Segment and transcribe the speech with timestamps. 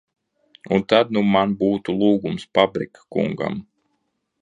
[0.77, 3.65] Un tad nu man būtu lūgums Pabrika kungam.